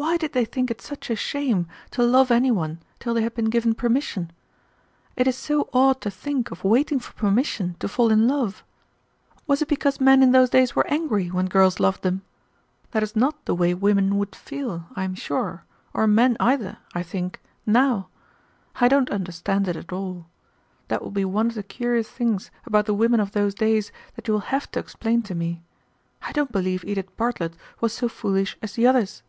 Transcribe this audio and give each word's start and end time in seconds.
Why 0.00 0.16
did 0.16 0.32
they 0.32 0.44
think 0.44 0.70
it 0.70 0.80
such 0.80 1.10
a 1.10 1.16
shame 1.16 1.66
to 1.90 2.04
love 2.04 2.30
any 2.30 2.52
one 2.52 2.78
till 3.00 3.14
they 3.14 3.22
had 3.22 3.34
been 3.34 3.50
given 3.50 3.74
permission? 3.74 4.30
It 5.16 5.26
is 5.26 5.34
so 5.36 5.68
odd 5.72 6.00
to 6.02 6.08
think 6.10 6.52
of 6.52 6.62
waiting 6.62 7.00
for 7.00 7.12
permission 7.14 7.74
to 7.80 7.88
fall 7.88 8.12
in 8.12 8.28
love. 8.28 8.62
Was 9.48 9.60
it 9.60 9.66
because 9.66 10.00
men 10.00 10.22
in 10.22 10.30
those 10.30 10.50
days 10.50 10.76
were 10.76 10.86
angry 10.86 11.32
when 11.32 11.46
girls 11.46 11.80
loved 11.80 12.02
them? 12.04 12.22
That 12.92 13.02
is 13.02 13.16
not 13.16 13.44
the 13.44 13.56
way 13.56 13.74
women 13.74 14.16
would 14.18 14.36
feel, 14.36 14.86
I 14.94 15.02
am 15.02 15.16
sure, 15.16 15.64
or 15.92 16.06
men 16.06 16.36
either, 16.38 16.78
I 16.94 17.02
think, 17.02 17.40
now. 17.66 18.06
I 18.76 18.86
don't 18.86 19.10
understand 19.10 19.66
it 19.66 19.74
at 19.74 19.92
all. 19.92 20.26
That 20.86 21.02
will 21.02 21.10
be 21.10 21.24
one 21.24 21.48
of 21.48 21.54
the 21.54 21.64
curious 21.64 22.08
things 22.08 22.52
about 22.64 22.86
the 22.86 22.94
women 22.94 23.18
of 23.18 23.32
those 23.32 23.52
days 23.52 23.90
that 24.14 24.28
you 24.28 24.34
will 24.34 24.42
have 24.54 24.70
to 24.70 24.78
explain 24.78 25.22
to 25.22 25.34
me. 25.34 25.64
I 26.22 26.30
don't 26.30 26.52
believe 26.52 26.84
Edith 26.84 27.16
Bartlett 27.16 27.56
was 27.80 27.92
so 27.92 28.08
foolish 28.08 28.56
as 28.62 28.74
the 28.74 28.86
others." 28.86 29.24